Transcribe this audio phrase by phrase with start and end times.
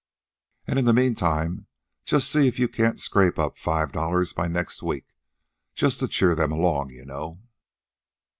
[0.65, 1.67] And in the meantime
[2.05, 5.05] just see if you can't scrape up five dollars by next week
[5.75, 7.39] just to cheer them along, you know."